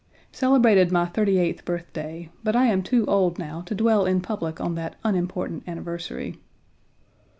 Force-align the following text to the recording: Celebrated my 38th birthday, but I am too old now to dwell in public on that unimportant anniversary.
Celebrated 0.31 0.91
my 0.91 1.05
38th 1.05 1.63
birthday, 1.63 2.31
but 2.43 2.55
I 2.55 2.65
am 2.65 2.81
too 2.81 3.05
old 3.05 3.37
now 3.37 3.61
to 3.61 3.75
dwell 3.75 4.07
in 4.07 4.19
public 4.19 4.59
on 4.59 4.73
that 4.73 4.95
unimportant 5.03 5.61
anniversary. 5.67 6.39